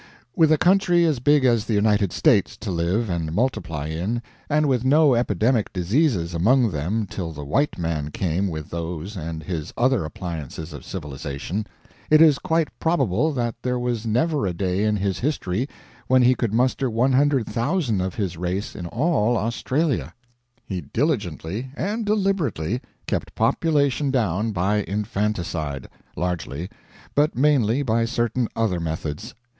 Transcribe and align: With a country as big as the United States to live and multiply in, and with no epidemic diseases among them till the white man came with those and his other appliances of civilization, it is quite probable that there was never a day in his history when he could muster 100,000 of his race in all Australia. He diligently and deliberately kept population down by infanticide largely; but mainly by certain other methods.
With 0.35 0.51
a 0.51 0.57
country 0.57 1.05
as 1.05 1.19
big 1.19 1.45
as 1.45 1.65
the 1.65 1.75
United 1.75 2.11
States 2.11 2.57
to 2.57 2.71
live 2.71 3.07
and 3.07 3.31
multiply 3.35 3.85
in, 3.85 4.23
and 4.49 4.65
with 4.65 4.83
no 4.83 5.13
epidemic 5.13 5.71
diseases 5.71 6.33
among 6.33 6.71
them 6.71 7.05
till 7.05 7.31
the 7.31 7.45
white 7.45 7.77
man 7.77 8.09
came 8.09 8.47
with 8.47 8.71
those 8.71 9.15
and 9.15 9.43
his 9.43 9.71
other 9.77 10.03
appliances 10.03 10.73
of 10.73 10.83
civilization, 10.83 11.67
it 12.09 12.19
is 12.19 12.39
quite 12.39 12.69
probable 12.79 13.31
that 13.33 13.53
there 13.61 13.77
was 13.77 14.03
never 14.07 14.47
a 14.47 14.55
day 14.55 14.85
in 14.85 14.95
his 14.95 15.19
history 15.19 15.69
when 16.07 16.23
he 16.23 16.33
could 16.33 16.51
muster 16.51 16.89
100,000 16.89 18.01
of 18.01 18.15
his 18.15 18.37
race 18.37 18.75
in 18.75 18.87
all 18.87 19.37
Australia. 19.37 20.15
He 20.65 20.81
diligently 20.81 21.69
and 21.75 22.07
deliberately 22.07 22.81
kept 23.05 23.35
population 23.35 24.09
down 24.09 24.49
by 24.51 24.77
infanticide 24.81 25.87
largely; 26.15 26.71
but 27.13 27.35
mainly 27.37 27.83
by 27.83 28.05
certain 28.05 28.47
other 28.55 28.79
methods. 28.79 29.35